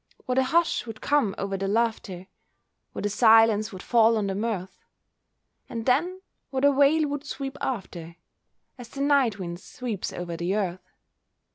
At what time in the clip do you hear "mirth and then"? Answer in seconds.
4.33-6.21